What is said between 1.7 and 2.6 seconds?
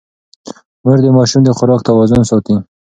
توازن ساتي.